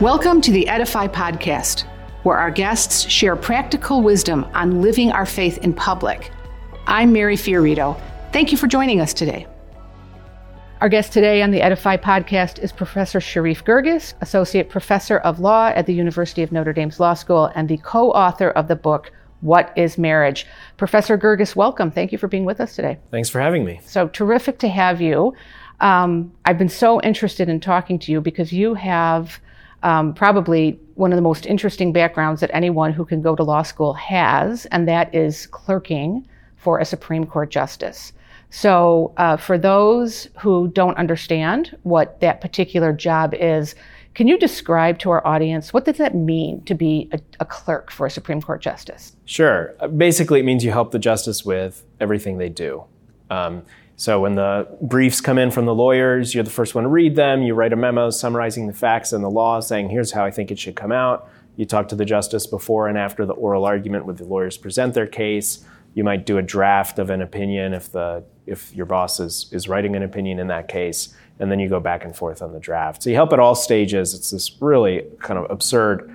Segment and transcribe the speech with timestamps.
[0.00, 1.82] Welcome to the Edify Podcast,
[2.24, 6.32] where our guests share practical wisdom on living our faith in public.
[6.88, 7.98] I'm Mary Fiorito.
[8.32, 9.46] Thank you for joining us today.
[10.80, 15.68] Our guest today on the Edify podcast is Professor Sherif Girgis, Associate Professor of Law
[15.68, 19.12] at the University of Notre Dame's Law School and the co author of the book,
[19.42, 20.44] What is Marriage?
[20.76, 21.92] Professor Girgis, welcome.
[21.92, 22.98] Thank you for being with us today.
[23.12, 23.80] Thanks for having me.
[23.84, 25.34] So terrific to have you.
[25.78, 29.38] Um, I've been so interested in talking to you because you have
[29.84, 33.62] um, probably one of the most interesting backgrounds that anyone who can go to law
[33.62, 36.26] school has, and that is clerking
[36.56, 38.12] for a Supreme Court justice.
[38.48, 43.74] So, uh, for those who don't understand what that particular job is,
[44.14, 47.90] can you describe to our audience what does that mean to be a, a, clerk
[47.90, 49.16] for a Supreme Court justice?
[49.24, 49.74] Sure.
[49.96, 52.84] Basically, it means you help the justice with everything they do.
[53.28, 53.64] Um,
[53.96, 57.14] so when the briefs come in from the lawyers, you're the first one to read
[57.14, 57.42] them.
[57.42, 60.50] You write a memo summarizing the facts and the law, saying, here's how I think
[60.50, 61.28] it should come out.
[61.56, 64.94] You talk to the justice before and after the oral argument with the lawyers present
[64.94, 65.64] their case.
[65.94, 69.68] You might do a draft of an opinion if the if your boss is is
[69.68, 72.58] writing an opinion in that case, and then you go back and forth on the
[72.58, 73.04] draft.
[73.04, 74.12] So you help at all stages.
[74.12, 76.10] It's this really kind of absurd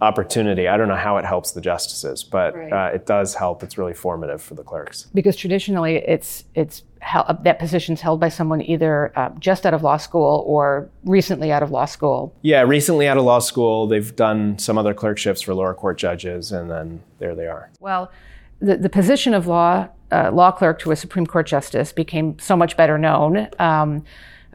[0.00, 0.68] opportunity.
[0.68, 2.72] I don't know how it helps the justices, but right.
[2.72, 3.62] uh, it does help.
[3.62, 5.08] It's really formative for the clerks.
[5.14, 9.82] Because traditionally, it's it's held, that position's held by someone either uh, just out of
[9.82, 12.34] law school or recently out of law school.
[12.42, 13.86] Yeah, recently out of law school.
[13.86, 17.70] They've done some other clerkships for lower court judges, and then there they are.
[17.80, 18.10] Well
[18.60, 22.56] the, the position of law uh, law clerk to a Supreme Court justice became so
[22.56, 24.04] much better known um,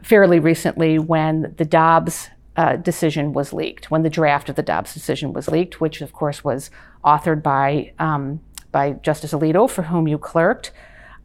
[0.02, 4.94] fairly recently when the Dobbs uh, decision was leaked, when the draft of the Dobbs
[4.94, 6.70] decision was leaked, which of course was
[7.04, 8.40] authored by um,
[8.72, 10.72] by Justice Alito, for whom you clerked.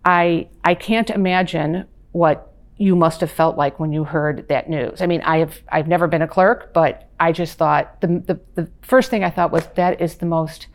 [0.06, 5.02] I I can't imagine what you must have felt like when you heard that news.
[5.02, 8.40] I mean, I have I've never been a clerk, but I just thought the the,
[8.56, 10.68] the first thing I thought was that is the most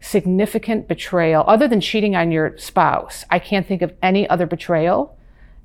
[0.00, 5.18] significant betrayal, other than cheating on your spouse, I can't think of any other betrayal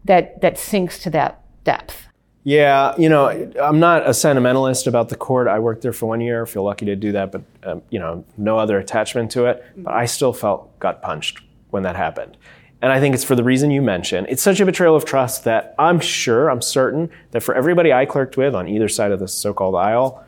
[0.06, 2.08] that that sinks to that depth.
[2.44, 3.28] Yeah, you know,
[3.62, 5.48] I'm not a sentimentalist about the court.
[5.48, 6.42] I worked there for one year.
[6.42, 9.64] I Feel lucky to do that, but um, you know, no other attachment to it.
[9.78, 12.38] But I still felt gut punched when that happened.
[12.82, 14.28] And I think it's for the reason you mentioned.
[14.30, 18.06] It's such a betrayal of trust that I'm sure, I'm certain that for everybody I
[18.06, 20.24] clerked with on either side of the so-called aisle,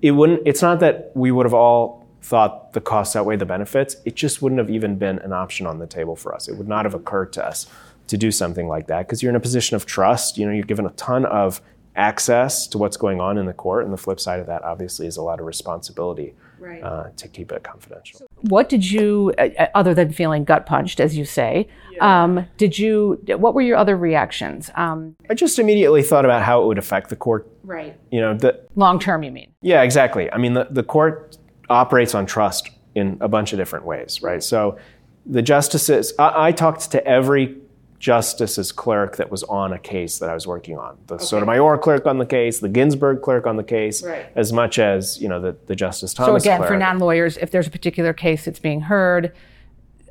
[0.00, 0.42] it wouldn't.
[0.44, 4.42] It's not that we would have all thought the costs outweigh the benefits, it just
[4.42, 6.48] wouldn't have even been an option on the table for us.
[6.48, 7.66] It would not have occurred to us
[8.06, 10.38] to do something like that because you're in a position of trust.
[10.38, 11.60] You know, you're given a ton of
[11.94, 15.06] access to what's going on in the court, and the flip side of that, obviously,
[15.06, 16.82] is a lot of responsibility right.
[16.82, 18.26] uh, to keep it confidential.
[18.42, 22.24] What did you, uh, uh, other than feeling gut punched, as you say, yeah.
[22.24, 23.20] um, did you?
[23.26, 24.70] What were your other reactions?
[24.74, 27.50] Um, I just immediately thought about how it would affect the court.
[27.62, 27.98] Right.
[28.10, 29.22] You know, the long term.
[29.22, 29.52] You mean?
[29.60, 30.32] Yeah, exactly.
[30.32, 31.36] I mean, the the court
[31.68, 34.42] operates on trust in a bunch of different ways, right?
[34.42, 34.78] So
[35.24, 37.56] the justices, I, I talked to every
[38.02, 40.98] justice's clerk that was on a case that I was working on.
[41.06, 41.24] The okay.
[41.24, 44.26] Sotomayor clerk on the case, the Ginsburg clerk on the case, right.
[44.34, 46.42] as much as you know the, the Justice Thomas.
[46.42, 46.70] So again, clerk.
[46.70, 49.32] for non-lawyers, if there's a particular case that's being heard,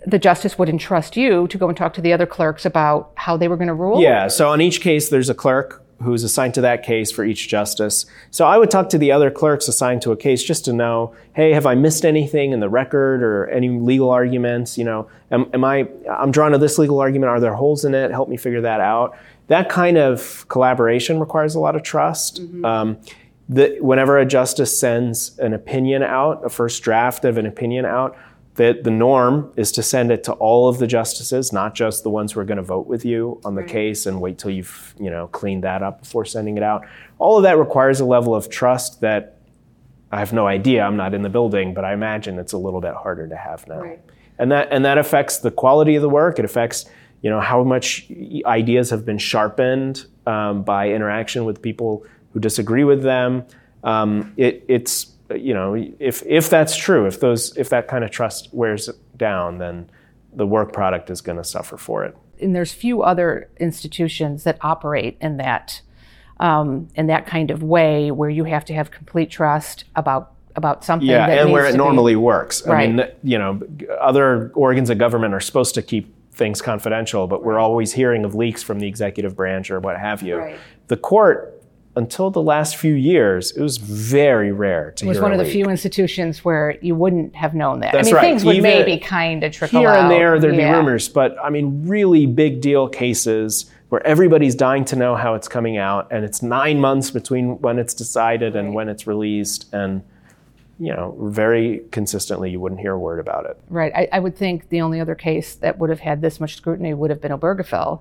[0.07, 3.35] the justice would entrust you to go and talk to the other clerks about how
[3.35, 4.02] they were going to rule.
[4.02, 4.29] Yeah.
[4.29, 8.06] So on each case, there's a clerk who's assigned to that case for each justice.
[8.29, 11.16] So I would talk to the other clerks assigned to a case just to know,
[11.34, 14.78] hey, have I missed anything in the record or any legal arguments?
[14.78, 17.29] You know, am, am I, I'm drawn to this legal argument.
[17.29, 18.11] Are there holes in it?
[18.11, 19.17] Help me figure that out.
[19.47, 22.41] That kind of collaboration requires a lot of trust.
[22.41, 22.66] Mm-hmm.
[22.66, 22.97] Um,
[23.50, 28.17] the, whenever a justice sends an opinion out, a first draft of an opinion out,
[28.56, 32.09] that the norm is to send it to all of the justices, not just the
[32.09, 33.69] ones who are going to vote with you on the right.
[33.69, 36.85] case and wait till you've you know cleaned that up before sending it out.
[37.17, 39.38] All of that requires a level of trust that
[40.11, 40.84] I have no idea.
[40.84, 43.66] I'm not in the building, but I imagine it's a little bit harder to have
[43.67, 43.79] now.
[43.79, 44.01] Right.
[44.38, 46.38] And that and that affects the quality of the work.
[46.38, 46.85] It affects
[47.22, 48.11] you know how much
[48.45, 53.45] ideas have been sharpened um, by interaction with people who disagree with them.
[53.84, 58.11] Um, it, it's you know, if if that's true, if those if that kind of
[58.11, 59.89] trust wears down, then
[60.33, 62.16] the work product is going to suffer for it.
[62.41, 65.81] And there's few other institutions that operate in that
[66.39, 70.83] um, in that kind of way where you have to have complete trust about about
[70.83, 71.07] something.
[71.07, 72.66] Yeah, and where it normally be, works.
[72.66, 72.89] Right.
[72.89, 73.61] I mean, you know,
[73.99, 78.35] other organs of government are supposed to keep things confidential, but we're always hearing of
[78.35, 80.37] leaks from the executive branch or what have you.
[80.37, 80.59] Right.
[80.87, 81.60] The court
[81.96, 85.43] until the last few years, it was very rare to It was one of the
[85.43, 85.53] leak.
[85.53, 87.91] few institutions where you wouldn't have known that.
[87.91, 88.22] That's I mean, right.
[88.22, 89.99] things would Even maybe kind of trickle here out.
[90.03, 90.40] and there.
[90.40, 90.72] There'd yeah.
[90.72, 95.34] be rumors, but I mean, really big deal cases where everybody's dying to know how
[95.34, 99.67] it's coming out, and it's nine months between when it's decided and when it's released,
[99.73, 100.02] and
[100.79, 103.55] you know, very consistently, you wouldn't hear a word about it.
[103.70, 103.91] Right.
[103.94, 106.94] I, I would think the only other case that would have had this much scrutiny
[106.94, 107.99] would have been Obergefell,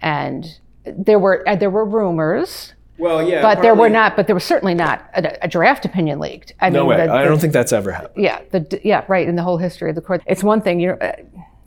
[0.00, 0.46] and
[0.84, 2.72] there were uh, there were rumors.
[2.98, 4.16] Well, yeah, but there were not.
[4.16, 6.52] But there was certainly not a, a draft opinion leaked.
[6.60, 7.06] I no mean, way.
[7.06, 8.22] The, I don't think that's ever happened.
[8.22, 8.40] Yeah.
[8.50, 9.04] The, yeah.
[9.08, 9.26] Right.
[9.26, 11.12] In the whole history of the court, it's one thing you know, uh,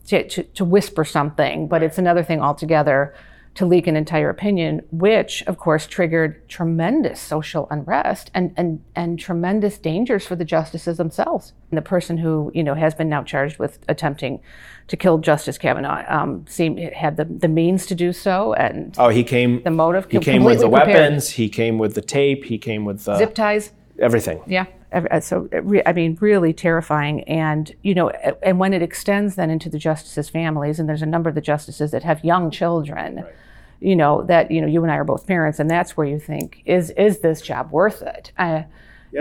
[0.08, 3.16] to, to, to whisper something, but it's another thing altogether
[3.56, 9.18] to leak an entire opinion, which of course triggered tremendous social unrest and, and, and
[9.18, 11.54] tremendous dangers for the justices themselves.
[11.72, 14.42] And the person who, you know, has been now charged with attempting
[14.88, 19.10] to kill Justice Kavanaugh um, seemed had the, the means to do so and oh
[19.10, 20.88] he came the motive he came with the prepared.
[20.88, 24.66] weapons he came with the tape he came with the zip ties everything yeah uh,
[25.22, 25.50] so
[25.86, 27.24] I mean, really terrifying.
[27.24, 31.08] And you know, and when it extends then into the justices' families, and there's a
[31.08, 33.18] number of the justices that have young children.
[33.18, 33.26] Right.
[33.82, 36.20] You know that you know you and I are both parents, and that's where you
[36.20, 38.32] think is is this job worth it?
[38.38, 38.64] Uh,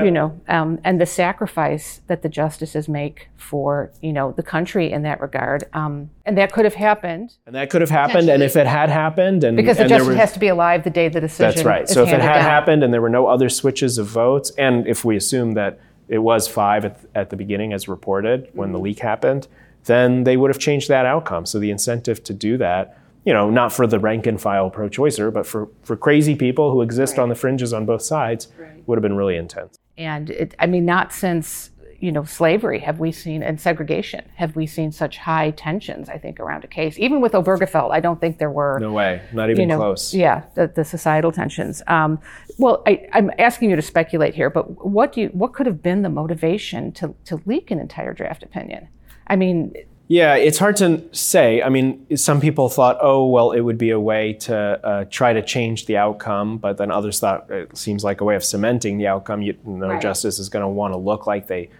[0.03, 4.91] you know, um, and the sacrifice that the justices make for you know the country
[4.91, 7.37] in that regard, um, and that could have happened.
[7.47, 10.09] And that could have happened, and if it had happened, and because the and justice
[10.09, 11.55] was, has to be alive the day the decision.
[11.55, 11.89] That's right.
[11.89, 12.43] so if it had down.
[12.43, 16.19] happened, and there were no other switches of votes, and if we assume that it
[16.19, 18.73] was five at, at the beginning as reported when mm-hmm.
[18.73, 19.47] the leak happened,
[19.85, 21.47] then they would have changed that outcome.
[21.47, 24.89] So the incentive to do that you know, not for the rank and file pro
[24.89, 27.23] choicer, but for, for crazy people who exist right.
[27.23, 28.74] on the fringes on both sides, right.
[28.87, 29.79] Would have been really intense.
[29.97, 31.71] And it, I mean, not since
[32.01, 36.19] you know slavery have we seen and segregation have we seen such high tensions i
[36.19, 36.99] think around a case.
[36.99, 39.23] Even with obergefell i don't think there were no way.
[39.33, 40.13] Not even you know, close.
[40.13, 41.83] yeah the, the societal tensions.
[41.87, 42.19] Um,
[42.59, 45.83] well I, am asking you to speculate here but what do you what could have
[45.83, 48.89] been the motivation to, to leak an entire draft opinion?
[49.27, 49.73] I mean
[50.07, 51.63] yeah, it's hard to say.
[51.63, 55.33] I mean, some people thought, oh, well, it would be a way to uh, try
[55.33, 58.99] to change the outcome, but then others thought it seems like a way of cementing
[58.99, 59.41] the outcome.
[59.41, 60.03] You, know, right.
[60.03, 61.71] justice is going to want to look like they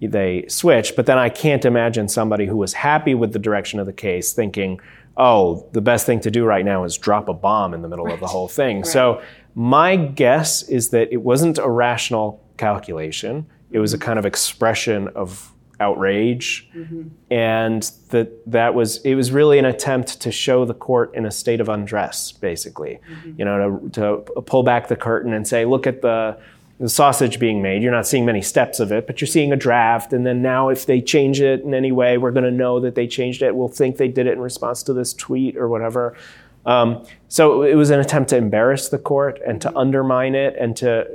[0.00, 0.94] they switch.
[0.96, 4.32] But then I can't imagine somebody who was happy with the direction of the case
[4.32, 4.80] thinking,
[5.16, 8.06] oh, the best thing to do right now is drop a bomb in the middle
[8.06, 8.14] right.
[8.14, 8.78] of the whole thing.
[8.78, 8.86] Right.
[8.86, 9.22] So
[9.54, 13.46] my guess is that it wasn't a rational calculation.
[13.70, 15.51] It was a kind of expression of
[15.82, 16.68] outrage.
[16.74, 17.02] Mm-hmm.
[17.30, 21.30] and that that was it was really an attempt to show the court in a
[21.30, 23.00] state of undress basically.
[23.10, 23.32] Mm-hmm.
[23.38, 26.38] you know to, to pull back the curtain and say look at the
[26.80, 27.80] the sausage being made.
[27.80, 30.12] You're not seeing many steps of it but you're seeing a draft.
[30.12, 32.94] And then now if they change it in any way we're going to know that
[32.94, 33.54] they changed it.
[33.54, 36.16] We'll think they did it in response to this tweet or whatever.
[36.64, 39.76] Um, so it was an attempt to embarrass the court and to mm-hmm.
[39.84, 41.08] undermine it and to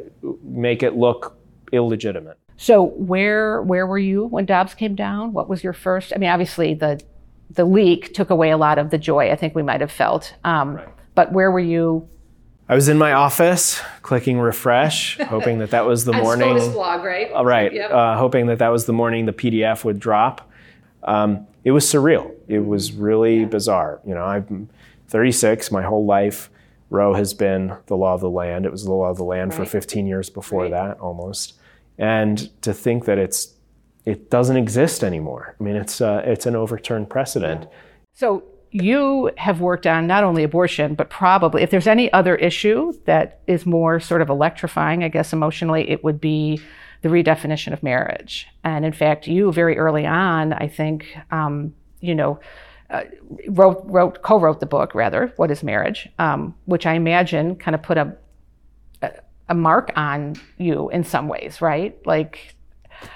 [0.43, 1.37] make it look
[1.71, 5.31] illegitimate so where where were you when Dobbs came down?
[5.31, 6.11] What was your first?
[6.13, 6.99] I mean, obviously the
[7.51, 10.33] the leak took away a lot of the joy I think we might have felt.
[10.43, 10.87] Um, right.
[11.15, 12.09] But where were you?
[12.67, 16.71] I was in my office clicking refresh, hoping that that was the morning.
[16.71, 17.31] blog, right?
[17.33, 17.71] Uh, right.
[17.71, 17.91] Yep.
[17.91, 20.49] Uh, hoping that that was the morning the PDF would drop.
[21.03, 22.33] Um, it was surreal.
[22.47, 23.45] It was really yeah.
[23.45, 24.01] bizarre.
[24.05, 24.67] You know, I'm
[25.07, 25.71] 36.
[25.71, 26.49] My whole life,
[26.89, 28.65] Roe has been the law of the land.
[28.65, 29.59] It was the law of the land right.
[29.59, 30.71] for 15 years before right.
[30.71, 31.53] that, almost
[31.97, 33.53] and to think that it's
[34.05, 35.55] it doesn't exist anymore.
[35.59, 37.67] I mean, it's uh, it's an overturned precedent.
[38.13, 42.93] So you have worked on not only abortion, but probably if there's any other issue
[43.05, 46.61] that is more sort of electrifying, I guess emotionally, it would be
[47.01, 48.47] the redefinition of marriage.
[48.63, 52.39] And in fact, you very early on, I think, um, you know.
[52.89, 53.03] Uh,
[53.49, 55.33] wrote, wrote, co-wrote the book rather.
[55.35, 56.07] What is marriage?
[56.19, 58.15] Um, which I imagine kind of put a
[59.49, 61.97] a mark on you in some ways, right?
[62.05, 62.55] Like,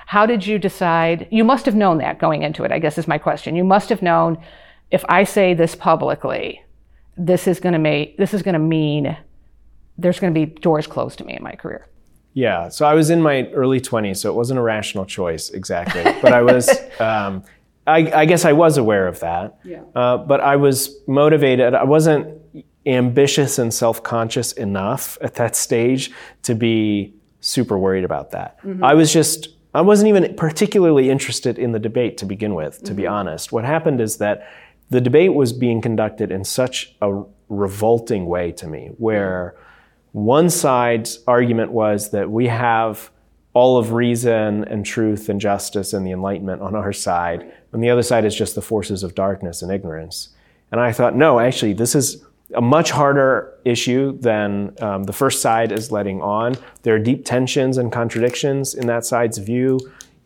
[0.06, 1.28] how did you decide?
[1.32, 3.56] You must have known that going into it, I guess is my question.
[3.56, 4.38] You must have known
[4.92, 6.62] if I say this publicly,
[7.18, 9.18] this is going to make this is going to mean
[9.98, 11.88] there's going to be doors closed to me in my career.
[12.34, 16.04] Yeah, so I was in my early 20s, so it wasn't a rational choice exactly,
[16.22, 16.70] but I was.
[17.00, 17.44] Um,
[17.88, 19.82] I, I, guess I was aware of that, yeah.
[19.96, 21.74] uh, but I was motivated.
[21.74, 22.40] I wasn't
[22.86, 26.12] ambitious and self-conscious enough at that stage
[26.44, 28.60] to be super worried about that.
[28.64, 28.84] Mm-hmm.
[28.84, 32.86] I was just I wasn't even particularly interested in the debate to begin with, to
[32.86, 32.96] mm-hmm.
[32.96, 33.52] be honest.
[33.52, 34.48] What happened is that
[34.90, 39.56] the debate was being conducted in such a revolting way to me, where
[40.12, 43.10] one side's argument was that we have
[43.54, 47.90] all of reason and truth and justice and the enlightenment on our side, and the
[47.90, 50.30] other side is just the forces of darkness and ignorance.
[50.72, 52.24] And I thought, no, actually, this is
[52.56, 56.56] a much harder issue than um, the first side is letting on.
[56.84, 59.80] There are deep tensions and contradictions in that side's view.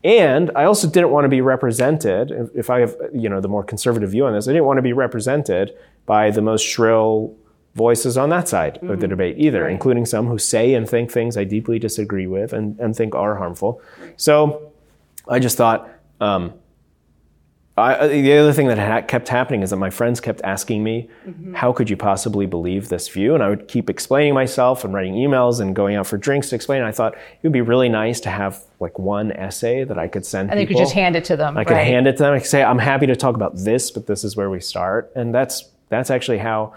[0.03, 3.63] And I also didn't want to be represented, if I have you know the more
[3.63, 5.74] conservative view on this, I didn't want to be represented
[6.05, 7.36] by the most shrill
[7.74, 9.72] voices on that side of the debate either, Right.
[9.72, 13.36] including some who say and think things I deeply disagree with and, and think are
[13.36, 13.82] harmful.
[14.15, 14.72] So
[15.27, 15.89] I just thought,
[16.22, 16.53] um,
[17.77, 21.10] I, the other thing that ha- kept happening is that my friends kept asking me,
[21.55, 25.15] "How could you possibly believe this view?" And I would keep explaining myself and writing
[25.15, 26.84] emails and going out for drinks to explain.
[26.84, 30.25] I thought it would be really nice to have like one essay that I could
[30.25, 30.51] send.
[30.51, 31.58] And you could just hand it to them.
[31.58, 32.34] I could hand it to them.
[32.34, 35.12] I could say, "I'm happy to talk about this, but this is where we start."
[35.13, 36.74] And that's that's actually how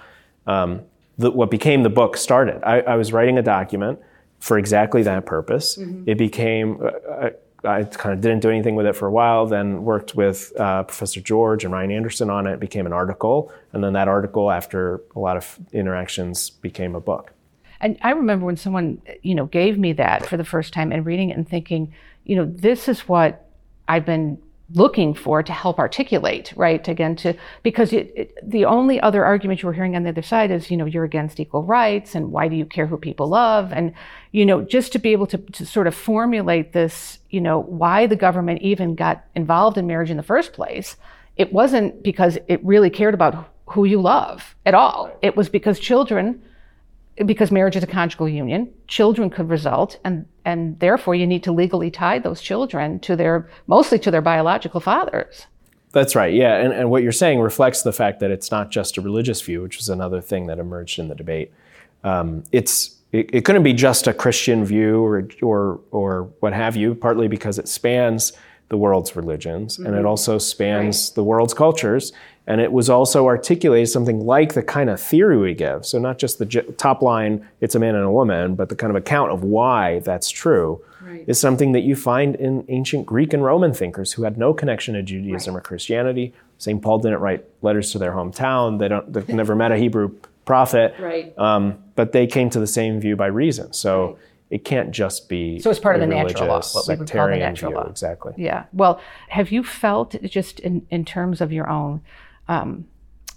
[0.49, 0.83] um,
[1.17, 2.61] the, what became the book started.
[2.65, 4.01] I, I was writing a document
[4.41, 5.77] for exactly that purpose.
[5.77, 6.11] Mm-hmm.
[6.11, 6.81] It became.
[7.09, 7.31] Uh,
[7.65, 9.47] I, kind of didn't do anything with it for a while.
[9.47, 12.47] Then worked with uh, Professor George and Ryan Anderson on.
[12.47, 17.01] It became an article, and then that article, after a lot of interactions, became a
[17.01, 17.33] book.
[17.81, 21.07] And I remember when someone, you know, gave me that for the first time and
[21.07, 21.93] reading it and thinking,
[22.25, 23.49] you know, this is what
[23.87, 24.39] I've been
[24.75, 26.87] looking for to help articulate, right?
[26.89, 30.23] Again, to because it, it, the only other argument you were hearing on the other
[30.23, 33.29] side is, you know, you're against equal rights and why do you care who people
[33.29, 33.73] love?
[33.73, 33.95] And,
[34.33, 38.07] you know, just to be able to, to sort of formulate this, you know, why
[38.07, 40.97] the government even got involved in marriage in the first place,
[41.37, 45.11] it wasn't because it really cared about who you love at all.
[45.23, 46.43] It was because children
[47.27, 51.53] because marriage is a conjugal union, children could result, and and therefore you need to
[51.53, 55.47] legally tie those children to their mostly to their biological fathers.
[55.93, 56.33] That's right.
[56.33, 59.43] Yeah, and, and what you're saying reflects the fact that it's not just a religious
[59.43, 61.53] view, which was another thing that emerged in the debate.
[62.03, 66.77] Um, it's it, it couldn't be just a Christian view or or or what have
[66.77, 68.33] you, partly because it spans
[68.71, 72.13] the world's religions and it also spans the world's cultures.
[72.49, 75.85] And it was also articulated something like the kind of theory we give.
[75.85, 78.75] So not just the j- top line, it's a man and a woman, but the
[78.75, 80.83] kind of account of why that's true
[81.27, 84.95] is something that you find in ancient Greek and Roman thinkers who had no connection
[84.95, 86.33] to Judaism or Christianity.
[86.57, 86.81] St.
[86.83, 88.79] Paul didn't write letters to their hometown.
[88.79, 90.15] They don't, they've never met a Hebrew
[90.47, 90.95] prophet.
[90.99, 91.39] Right.
[91.39, 93.75] Um, but they came to the same view by reason.
[93.75, 94.19] So
[94.51, 97.29] it can't just be So it's part of the natural law, what we would call
[97.29, 97.79] the natural view.
[97.81, 97.87] law.
[97.89, 98.33] Exactly.
[98.39, 98.65] Yeah.
[98.73, 102.01] Well, have you felt just in, in terms of your own
[102.49, 102.87] um,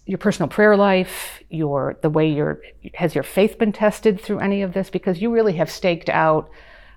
[0.06, 2.62] your personal prayer life, your the way your
[2.96, 4.90] has your faith been tested through any of this?
[4.90, 6.50] Because you really have staked out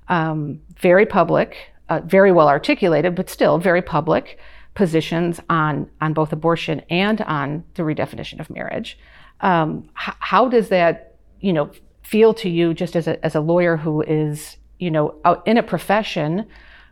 [0.09, 1.57] um, very public,
[1.89, 4.39] uh, very well articulated, but still very public
[4.75, 8.99] positions on on both abortion and on the redefinition of marriage.
[9.41, 11.71] Um, h- how does that, you know,
[12.03, 15.15] feel to you just as a as a lawyer who is, you know,
[15.47, 16.47] in a profession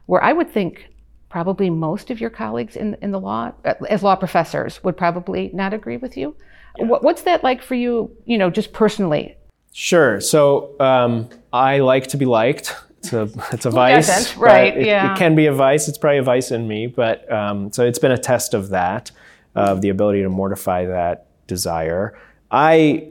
[0.06, 0.91] where I would think
[1.32, 3.50] probably most of your colleagues in in the law
[3.88, 6.36] as law professors would probably not agree with you.
[6.76, 8.14] What, what's that like for you?
[8.26, 9.34] You know, just personally.
[9.72, 10.20] Sure.
[10.20, 12.76] So um, I like to be liked.
[12.98, 14.36] It's a, it's a vice.
[14.36, 15.12] Right, It, yeah.
[15.12, 15.88] it can be a vice.
[15.88, 16.86] It's probably a vice in me.
[16.86, 19.10] But um, so it's been a test of that,
[19.54, 22.16] of the ability to mortify that desire.
[22.50, 23.08] I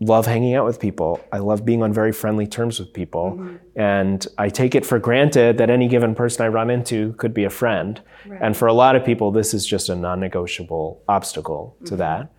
[0.00, 1.20] love hanging out with people.
[1.32, 3.32] I love being on very friendly terms with people.
[3.32, 3.56] Mm-hmm.
[3.80, 7.44] And I take it for granted that any given person I run into could be
[7.44, 8.00] a friend.
[8.40, 12.32] And for a lot of people, this is just a non negotiable obstacle to that.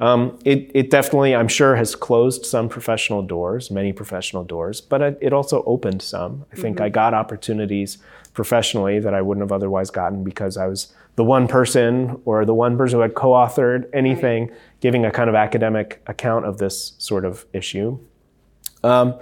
[0.00, 5.00] Um, it, it definitely, I'm sure, has closed some professional doors, many professional doors, but
[5.00, 6.44] it, it also opened some.
[6.52, 7.98] I think I got opportunities
[8.38, 12.54] professionally that I wouldn't have otherwise gotten because I was the one person or the
[12.54, 16.92] one person who had co authored anything giving a kind of academic account of this
[16.98, 17.98] sort of issue.
[18.84, 19.18] Um,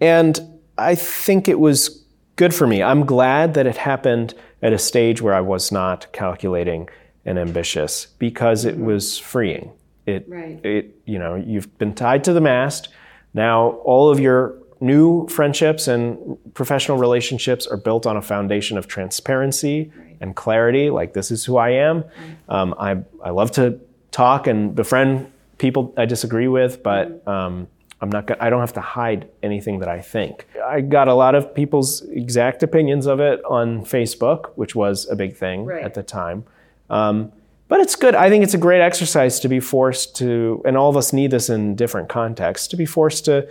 [0.00, 0.40] and
[0.78, 2.04] I think it was
[2.36, 2.80] good for me.
[2.80, 6.88] I'm glad that it happened at a stage where I was not calculating
[7.24, 9.72] and ambitious because it was freeing.
[10.06, 10.64] It, Right.
[10.64, 12.88] it, you know, you've been tied to the mast.
[13.32, 18.86] Now all of your new friendships and professional relationships are built on a foundation of
[18.86, 20.90] transparency and clarity.
[20.90, 22.04] Like this is who I am.
[22.48, 23.78] Um, I, I love to
[24.10, 27.68] talk and befriend people I disagree with, but um,
[28.00, 28.26] I'm not.
[28.26, 30.46] Gonna, I don't have to hide anything that I think.
[30.64, 35.16] I got a lot of people's exact opinions of it on Facebook, which was a
[35.16, 35.82] big thing Right.
[35.84, 36.44] at the time.
[36.90, 37.32] Um,
[37.66, 38.14] but it's good.
[38.14, 41.30] I think it's a great exercise to be forced to, and all of us need
[41.30, 43.48] this in different contexts, to be forced to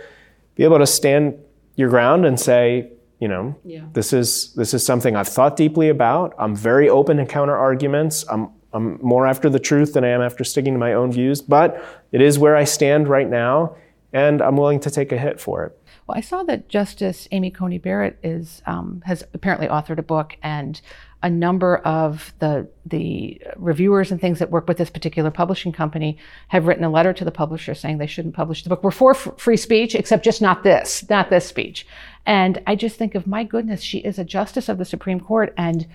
[0.54, 1.34] be able to stand
[1.76, 3.82] your ground and say, you know, Yeah.
[3.92, 6.34] this is this is something I've thought deeply about.
[6.38, 8.24] I'm very open to counter arguments.
[8.30, 11.40] I'm I'm more after the truth than I am after sticking to my own views,
[11.40, 13.76] but it is where I stand right now,
[14.12, 15.78] and I'm willing to take a hit for it.
[16.06, 20.36] Well, I saw that Justice Amy Coney Barrett is um, has apparently authored a book,
[20.42, 20.80] and
[21.24, 26.18] a number of the the reviewers and things that work with this particular publishing company
[26.48, 28.84] have written a letter to the publisher saying they shouldn't publish the book.
[28.84, 31.86] We're for f- free speech, except just not this, not this speech.
[32.26, 35.54] And I just think of my goodness, she is a justice of the Supreme Court,
[35.56, 35.86] and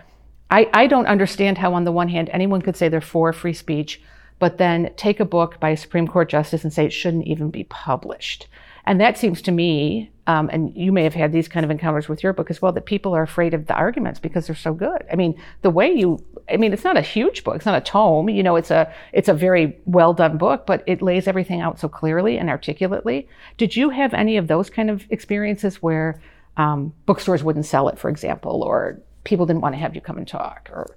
[0.49, 3.53] I, I don't understand how, on the one hand, anyone could say they're for free
[3.53, 4.01] speech,
[4.39, 7.51] but then take a book by a Supreme Court justice and say it shouldn't even
[7.51, 8.47] be published.
[8.85, 12.07] And that seems to me, um, and you may have had these kind of encounters
[12.07, 14.73] with your book as well, that people are afraid of the arguments because they're so
[14.73, 15.05] good.
[15.11, 17.81] I mean, the way you, I mean, it's not a huge book, it's not a
[17.81, 21.61] tome, you know, it's a, it's a very well done book, but it lays everything
[21.61, 23.27] out so clearly and articulately.
[23.57, 26.21] Did you have any of those kind of experiences where
[26.57, 30.17] um, bookstores wouldn't sell it, for example, or people didn't want to have you come
[30.17, 30.95] and talk, or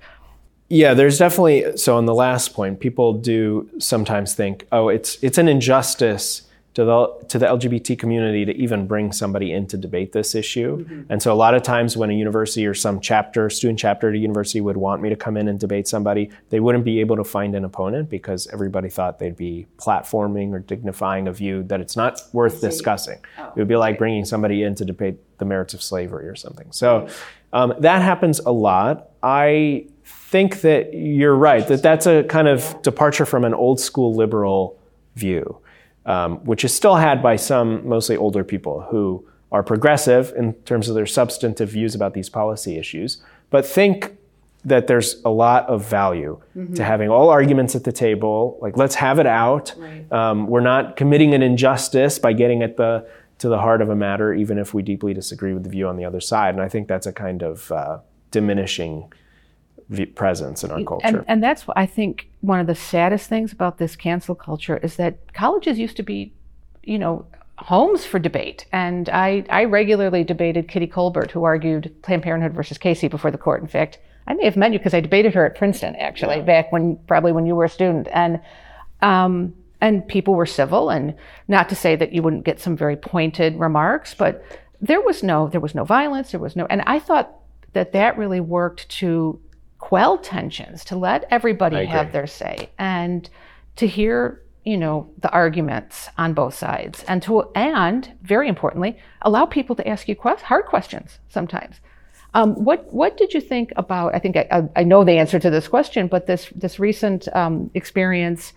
[0.68, 5.36] yeah, there's definitely so on the last point, people do sometimes think, oh, it's it's
[5.36, 10.12] an injustice to the to the LGBT community to even bring somebody in to debate
[10.12, 10.78] this issue.
[10.78, 11.02] Mm-hmm.
[11.10, 14.14] And so a lot of times when a university or some chapter, student chapter at
[14.14, 17.16] a university would want me to come in and debate somebody, they wouldn't be able
[17.16, 21.80] to find an opponent because everybody thought they'd be platforming or dignifying a view that
[21.80, 23.18] it's not worth discussing.
[23.38, 26.36] Oh, it would be like bringing somebody in to debate the merits of slavery or
[26.36, 26.72] something.
[26.72, 27.08] So
[27.52, 29.10] um, that happens a lot.
[29.22, 34.14] I think that you're right that that's a kind of departure from an old school
[34.14, 34.78] liberal
[35.14, 35.58] view
[36.06, 40.88] um, which is still had by some mostly older people who are progressive in terms
[40.88, 44.16] of their substantive views about these policy issues, but think
[44.64, 46.74] that there's a lot of value mm-hmm.
[46.74, 48.58] to having all arguments at the table.
[48.62, 49.74] Like, let's have it out.
[49.76, 50.10] Right.
[50.12, 53.06] Um, we're not committing an injustice by getting at the
[53.38, 55.96] to the heart of a matter, even if we deeply disagree with the view on
[55.96, 56.54] the other side.
[56.54, 57.98] And I think that's a kind of uh,
[58.30, 59.12] diminishing
[60.14, 61.06] presence in our culture.
[61.06, 64.96] And, and that's I think one of the saddest things about this cancel culture is
[64.96, 66.32] that colleges used to be,
[66.82, 67.26] you know,
[67.58, 68.66] homes for debate.
[68.72, 73.38] And I, I regularly debated Kitty Kolbert, who argued Planned Parenthood versus Casey before the
[73.38, 73.62] court.
[73.62, 76.42] In fact, I may have met you because I debated her at Princeton, actually, yeah.
[76.42, 78.08] back when probably when you were a student.
[78.12, 78.40] And
[79.00, 81.14] um, and people were civil, and
[81.48, 84.44] not to say that you wouldn't get some very pointed remarks, but
[84.80, 86.30] there was no there was no violence.
[86.30, 87.32] There was no, and I thought
[87.72, 89.40] that that really worked to
[89.82, 93.28] quell tensions, to let everybody have their say, and
[93.74, 99.44] to hear you know the arguments on both sides, and to and very importantly, allow
[99.44, 101.80] people to ask you hard questions sometimes.
[102.32, 104.14] Um, what what did you think about?
[104.14, 107.68] I think I, I, know the answer to this question, but this this recent um,
[107.74, 108.52] experience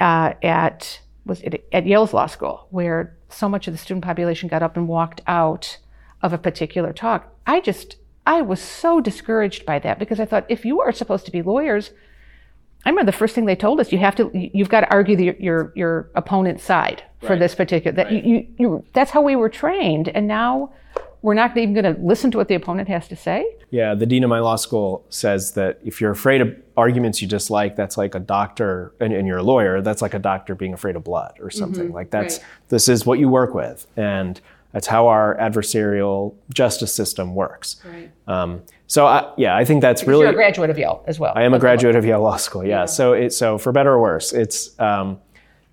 [0.00, 4.48] uh, at was it at Yale's law school, where so much of the student population
[4.48, 5.76] got up and walked out
[6.22, 7.30] of a particular talk.
[7.46, 11.24] I just I was so discouraged by that because I thought if you are supposed
[11.26, 11.90] to be lawyers,
[12.84, 15.16] I remember the first thing they told us you have to you've got to argue
[15.16, 17.38] the, your your opponent's side for right.
[17.38, 18.24] this particular that right.
[18.24, 20.72] you, you that's how we were trained and now
[21.22, 23.46] we're not even going to listen to what the opponent has to say.
[23.70, 27.28] Yeah, the dean of my law school says that if you're afraid of arguments you
[27.28, 30.74] dislike, that's like a doctor, and, and you're a lawyer, that's like a doctor being
[30.74, 31.84] afraid of blood or something.
[31.84, 31.94] Mm-hmm.
[31.94, 32.46] Like that's right.
[32.68, 34.40] this is what you work with, and
[34.72, 37.76] that's how our adversarial justice system works.
[37.84, 38.10] Right.
[38.26, 40.22] Um, so I, yeah, I think that's because really.
[40.22, 41.32] You're a graduate of Yale as well.
[41.34, 42.64] I am a graduate of Yale Law School.
[42.64, 42.80] Yeah.
[42.80, 42.84] yeah.
[42.86, 45.18] So it, so for better or worse, it's um,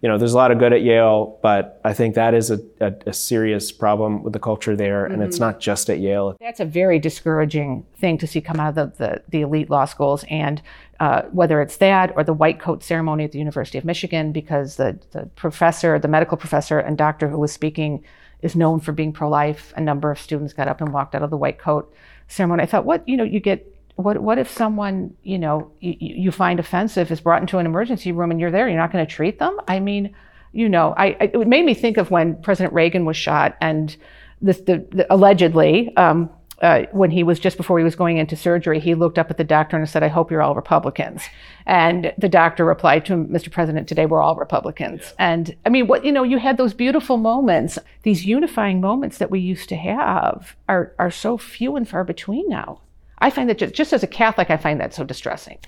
[0.02, 2.60] you know there's a lot of good at Yale, but I think that is a,
[2.80, 5.16] a, a serious problem with the culture there, mm-hmm.
[5.16, 5.46] and it's mm-hmm.
[5.46, 6.38] not just at Yale.
[6.40, 9.86] That's a very discouraging thing to see come out of the the, the elite law
[9.86, 10.62] schools, and
[11.02, 14.78] uh, whether it's that or the white coat ceremony at the University of Michigan, because
[14.78, 18.04] the the professor, the medical professor and doctor who was speaking
[18.42, 19.74] is known for being pro-life.
[19.76, 21.94] A number of students got up and walked out of the white coat
[22.28, 22.64] ceremony.
[22.64, 26.32] I thought, what you know, you get what what if someone you know you, you
[26.32, 29.12] find offensive is brought into an emergency room and you're there, you're not going to
[29.12, 29.60] treat them?
[29.68, 30.16] I mean,
[30.54, 33.96] you know, I, I, it made me think of when President Reagan was shot and
[34.42, 36.30] this the, the allegedly um,
[36.62, 39.38] uh, when he was just before he was going into surgery, he looked up at
[39.38, 41.24] the doctor and said, I hope you're all Republicans.
[41.66, 43.52] And the doctor replied to him, Mr.
[43.52, 45.02] President, today we're all Republicans.
[45.02, 45.32] Yeah.
[45.32, 49.32] And I mean, what, you know, you had those beautiful moments, these unifying moments that
[49.32, 52.82] we used to have are, are so few and far between now.
[53.20, 55.60] I find that just, just as a Catholic, I find that so distressing.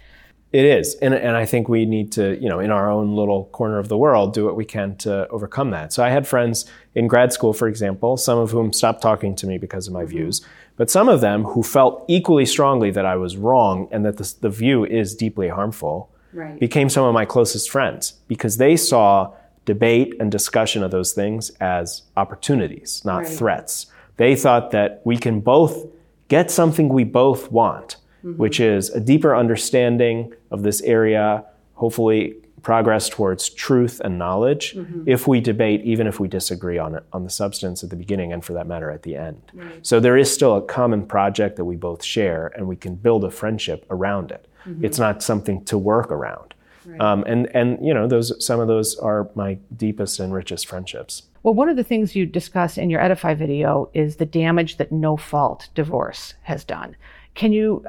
[0.52, 0.96] It is.
[0.96, 3.88] And, and I think we need to, you know, in our own little corner of
[3.88, 5.94] the world, do what we can to overcome that.
[5.94, 9.48] So I had friends in grad school, for example, some of whom stopped talking to
[9.48, 10.10] me because of my mm-hmm.
[10.10, 10.46] views,
[10.82, 14.34] but some of them who felt equally strongly that I was wrong and that the,
[14.42, 16.60] the view is deeply harmful right.
[16.60, 19.32] became some of my closest friends because they saw
[19.66, 23.28] debate and discussion of those things as opportunities, not right.
[23.28, 23.86] threats.
[24.18, 25.86] They thought that we can both
[26.30, 28.42] get something we both want mm-hmm.
[28.42, 35.04] which is a deeper understanding of this area, hopefully progress towards truth and knowledge mm-hmm.
[35.06, 38.34] if we debate, even if we disagree on it, on the substance at the beginning
[38.34, 39.42] and for that matter at the end.
[39.54, 39.86] Right.
[39.86, 43.24] So there is still a common project that we both share and we can build
[43.24, 44.48] a friendship around it.
[44.66, 44.86] Mm-hmm.
[44.86, 46.54] It's not something to work around.
[46.86, 47.00] Right.
[47.00, 51.24] Um, and and you know those some of those are my deepest and richest friendships.
[51.44, 54.92] Well, one of the things you discuss in your Edify video is the damage that
[54.92, 56.96] no fault divorce has done.
[57.36, 57.86] Can you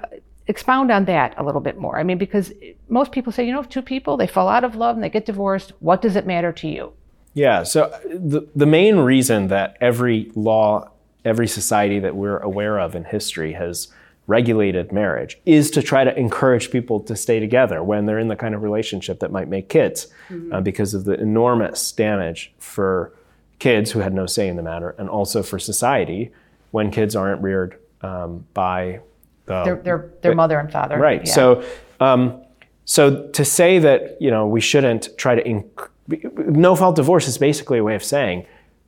[0.53, 1.99] expound on that a little bit more.
[1.99, 2.53] I mean, because
[2.88, 5.15] most people say, you know, if two people they fall out of love and they
[5.19, 6.93] get divorced, what does it matter to you?
[7.35, 7.62] Yeah.
[7.65, 10.91] So the the main reason that every law,
[11.25, 13.88] every society that we're aware of in history has
[14.27, 18.37] regulated marriage is to try to encourage people to stay together when they're in the
[18.37, 20.53] kind of relationship that might make kids, mm-hmm.
[20.53, 23.12] uh, because of the enormous damage for
[23.59, 26.31] kids who had no say in the matter, and also for society
[26.71, 29.01] when kids aren't reared um, by
[29.46, 30.98] the, their, their, their mother and father.
[30.98, 31.26] Right.
[31.26, 31.33] Yeah.
[31.33, 31.64] So,
[32.00, 32.42] um,
[32.85, 37.38] so to say that you know we shouldn't try to inc- no fault divorce is
[37.38, 38.46] basically a way of saying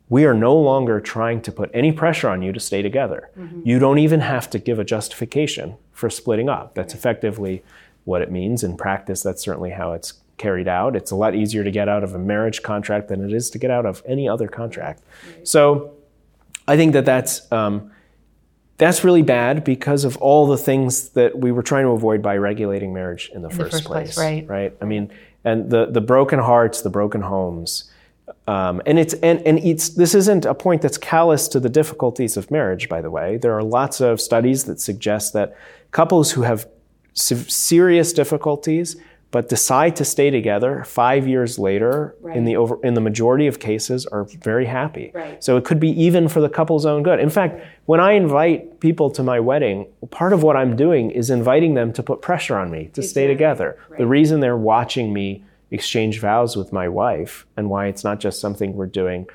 [0.08, 3.30] we are no longer trying to put any pressure on you to stay together.
[3.38, 3.62] Mm-hmm.
[3.64, 6.74] You don't even have to give a justification for splitting up.
[6.74, 7.62] That's effectively
[8.04, 9.22] what it means in practice.
[9.22, 10.94] That's certainly how it's carried out.
[10.94, 13.58] It's a lot easier to get out of a marriage contract than it is to
[13.58, 15.02] get out of any other contract.
[15.42, 15.94] So
[16.68, 17.90] I think that that's um,
[18.76, 22.37] that's really bad because of all the things that we were trying to avoid by
[22.37, 24.18] regulating marriage in the, in first, the first, place, place.
[24.18, 24.48] Right.
[24.48, 24.76] Right.
[24.80, 25.10] I mean,
[25.44, 27.90] and the the broken hearts, the broken homes.
[28.46, 32.37] Um, and it's and, and it's this isn't a point that's callous to the difficulties
[32.37, 33.37] of marriage, by the way.
[33.37, 35.56] There are lots of studies that suggest that
[35.90, 36.66] couples who have
[37.14, 38.96] serious difficulties
[39.34, 42.36] but decide to stay together five years later right.
[42.36, 45.42] in the over in the majority of cases are very happy right.
[45.42, 48.78] so it could be even for the couple's own good in fact when i invite
[48.78, 52.56] people to my wedding part of what i'm doing is inviting them to put pressure
[52.56, 53.06] on me to exactly.
[53.08, 53.98] stay together right.
[53.98, 55.42] the reason they're watching me
[55.72, 59.26] exchange vows with my wife and why it's not just something we're doing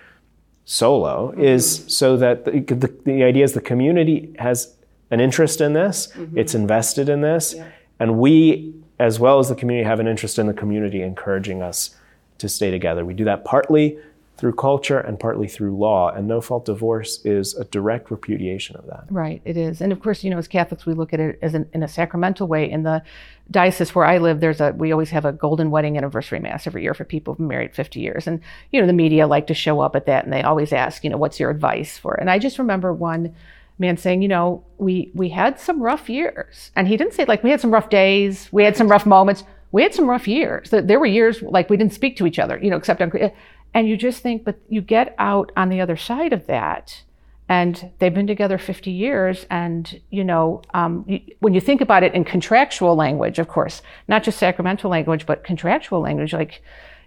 [0.64, 1.44] solo mm-hmm.
[1.44, 4.78] is so that the, the, the, idea is the community has
[5.12, 6.38] an interest in this mm-hmm.
[6.38, 7.68] it's invested in this yeah.
[8.00, 11.96] and we as well as the community have an interest in the community encouraging us
[12.38, 13.06] to stay together.
[13.06, 13.98] We do that partly
[14.40, 16.10] through culture and partly through law.
[16.10, 19.04] And no fault divorce is a direct repudiation of that.
[19.10, 19.82] Right, it is.
[19.82, 21.90] And of course, you know, as Catholics, we look at it as an, in a
[21.90, 22.70] sacramental way.
[22.70, 23.04] In the
[23.52, 26.84] diocese where I live, there's a we always have a golden wedding anniversary mass every
[26.84, 28.28] year for people who've been married 50 years.
[28.28, 28.40] And
[28.72, 31.10] you know, the media like to show up at that, and they always ask, you
[31.10, 32.16] know, what's your advice for?
[32.16, 32.22] It?
[32.22, 33.36] And I just remember one
[33.80, 37.44] man saying, you know, we we had some rough years, and he didn't say like
[37.44, 40.70] we had some rough days, we had some rough moments, we had some rough years.
[40.72, 43.12] There were years like we didn't speak to each other, you know, except on,
[43.74, 47.04] and you just think, but you get out on the other side of that,
[47.48, 52.04] and they've been together 50 years, and you know, um, you, when you think about
[52.04, 56.62] it in contractual language, of course, not just sacramental language, but contractual language, like,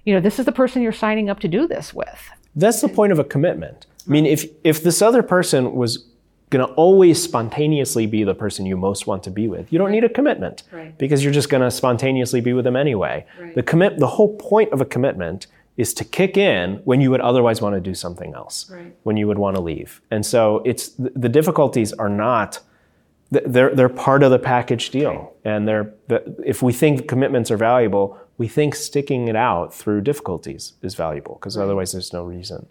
[0.05, 2.31] you know, this is the person you're signing up to do this with.
[2.57, 3.87] That's the point of a commitment.
[4.07, 6.07] I mean, if if this other person was
[6.53, 9.73] going to always spontaneously be the person you most want to be with.
[9.73, 10.97] You don't need a commitment right.
[10.99, 13.25] because you're just going to spontaneously be with them anyway.
[13.41, 13.55] Right.
[13.55, 15.47] The commit the whole point of a commitment
[15.79, 18.95] is to kick in when you would otherwise want to do something else, right.
[19.05, 20.03] when you would want to leave.
[20.11, 22.61] And so it's the difficulties are not
[23.31, 25.35] they're they're part of the package deal.
[25.45, 25.95] And they're
[26.45, 31.37] if we think commitments are valuable, we think sticking it out through difficulties is valuable
[31.37, 32.67] because otherwise there's no reason.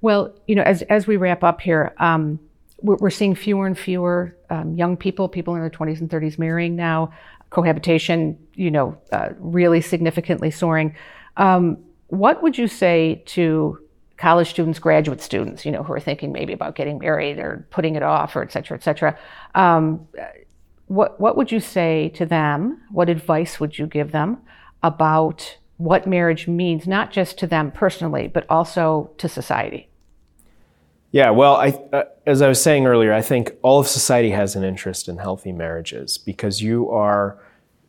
[0.00, 2.38] Well, you know, as as we wrap up here, um,
[2.78, 6.76] we're seeing fewer and fewer um, young people, people in their 20s and 30s marrying
[6.76, 7.12] now.
[7.50, 10.94] Cohabitation, you know, uh, really significantly soaring.
[11.36, 13.78] Um, what would you say to
[14.16, 17.94] college students, graduate students, you know, who are thinking maybe about getting married or putting
[17.94, 19.18] it off, or et cetera, et cetera?
[19.54, 20.06] Um,
[20.86, 22.80] what what would you say to them?
[22.90, 24.38] What advice would you give them
[24.82, 29.88] about what marriage means, not just to them personally, but also to society?
[31.16, 34.54] Yeah, well, I, uh, as I was saying earlier, I think all of society has
[34.54, 37.38] an interest in healthy marriages because you are,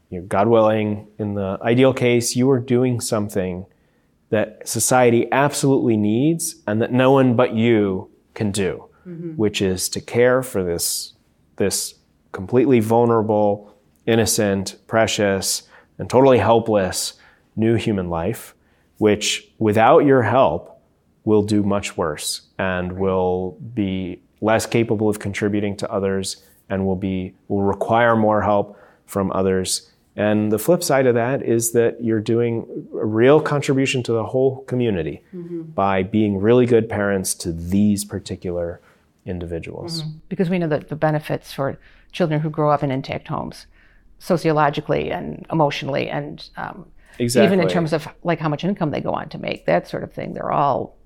[0.10, 3.66] you know, God willing, in the ideal case, you are doing something
[4.30, 9.32] that society absolutely needs and that no one but you can do, mm-hmm.
[9.32, 11.12] which is to care for this,
[11.58, 11.96] this
[12.32, 15.64] completely vulnerable, innocent, precious,
[15.98, 17.20] and totally helpless
[17.58, 18.56] new human life,
[19.00, 20.77] which without your help,
[21.28, 26.96] will do much worse and will be less capable of contributing to others and will
[26.96, 29.92] be will require more help from others.
[30.16, 34.24] And the flip side of that is that you're doing a real contribution to the
[34.24, 35.64] whole community mm-hmm.
[35.64, 38.80] by being really good parents to these particular
[39.26, 40.04] individuals.
[40.04, 40.18] Mm-hmm.
[40.30, 41.78] Because we know that the benefits for
[42.14, 43.68] children who grow up in intact homes,
[44.20, 46.86] sociologically and emotionally, and um,
[47.20, 47.46] exactly.
[47.46, 50.04] even in terms of like how much income they go on to make, that sort
[50.04, 50.97] of thing, they're all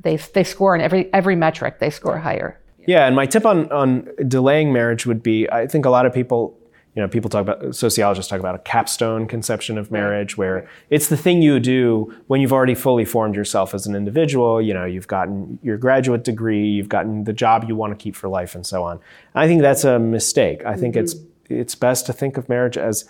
[0.00, 1.78] they they score in every every metric.
[1.78, 2.58] They score higher.
[2.86, 6.14] Yeah, and my tip on on delaying marriage would be: I think a lot of
[6.14, 6.58] people,
[6.94, 11.08] you know, people talk about sociologists talk about a capstone conception of marriage, where it's
[11.08, 14.62] the thing you do when you've already fully formed yourself as an individual.
[14.62, 18.16] You know, you've gotten your graduate degree, you've gotten the job you want to keep
[18.16, 19.00] for life, and so on.
[19.34, 20.64] I think that's a mistake.
[20.64, 21.04] I think mm-hmm.
[21.04, 21.16] it's
[21.50, 23.08] it's best to think of marriage as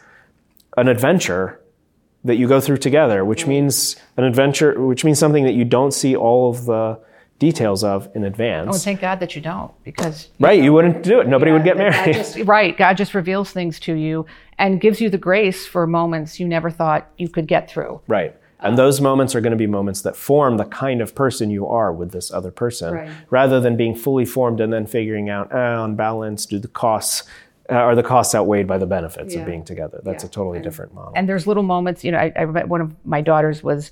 [0.76, 1.60] an adventure
[2.24, 5.92] that you go through together, which means an adventure, which means something that you don't
[5.92, 6.98] see all of the
[7.38, 8.74] details of in advance.
[8.74, 11.28] Oh, thank God that you don't, because right, you wouldn't do it.
[11.28, 12.14] Nobody would get God married.
[12.14, 14.26] just- right, God just reveals things to you
[14.58, 18.00] and gives you the grace for moments you never thought you could get through.
[18.08, 18.34] Right.
[18.60, 21.68] And those moments are going to be moments that form the kind of person you
[21.68, 23.10] are with this other person, Right.
[23.30, 27.22] rather than being fully formed and then figuring out, ah, on balance, do the costs,
[27.70, 29.40] uh, are the costs outweighed by the benefits Yeah.
[29.40, 30.00] of being together?
[30.04, 30.28] That's Yeah.
[30.28, 31.12] a totally different model.
[31.16, 33.90] And there's little moments, you know, I, I remember one of my daughters was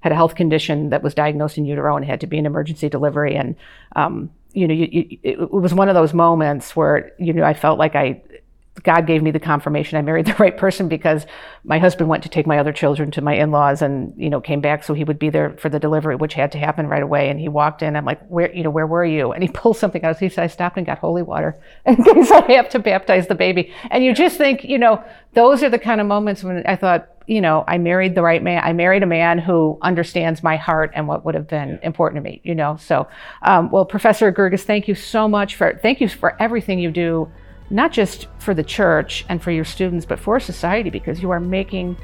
[0.00, 2.88] had a health condition that was diagnosed in utero and had to be an emergency
[2.88, 3.34] delivery.
[3.34, 3.56] And,
[3.96, 7.54] um, you know, you, you, it was one of those moments where, you know, I
[7.54, 8.22] felt like I,
[8.82, 11.26] God gave me the confirmation I married the right person because
[11.64, 14.60] my husband went to take my other children to my in-laws and, you know, came
[14.60, 17.28] back so he would be there for the delivery, which had to happen right away.
[17.30, 19.32] And he walked in, I'm like, where, you know, where were you?
[19.32, 20.18] And he pulled something out.
[20.18, 23.26] He said, I stopped and got holy water and in case I have to baptize
[23.26, 23.72] the baby.
[23.90, 25.02] And you just think, you know,
[25.34, 28.42] those are the kind of moments when I thought, you know, I married the right
[28.42, 28.62] man.
[28.64, 32.30] I married a man who understands my heart and what would have been important to
[32.30, 32.76] me, you know.
[32.76, 33.08] So,
[33.42, 37.28] um, well, Professor Girgis, thank you so much for, thank you for everything you do
[37.70, 41.40] not just for the church and for your students, but for society, because you are
[41.40, 41.96] making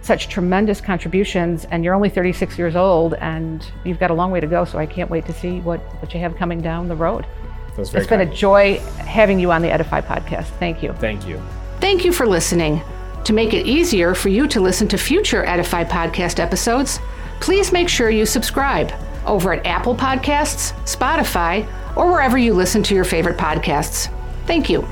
[0.00, 4.40] such tremendous contributions and you're only 36 years old and you've got a long way
[4.40, 4.64] to go.
[4.64, 7.26] So I can't wait to see what, what you have coming down the road.
[7.70, 10.46] That was very It's been a joy having you on the Edify podcast.
[10.58, 10.92] Thank you.
[10.94, 11.42] Thank you.
[11.80, 12.80] Thank you for listening.
[13.24, 16.98] To make it easier for you to listen to future Edify podcast episodes,
[17.40, 18.92] please make sure you subscribe
[19.26, 24.12] over at Apple Podcasts, Spotify, or wherever you listen to your favorite podcasts.
[24.46, 24.88] Thank you.